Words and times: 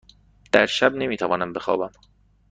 در 0.51 0.65
شب 0.65 0.95
نمی 0.95 1.17
توانم 1.17 1.53
بخوابم. 1.53 1.91